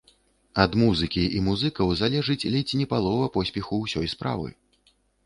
[0.61, 4.49] Ад музыкі і музыкаў залежыць ледзь не палова поспеху ўсёй справы!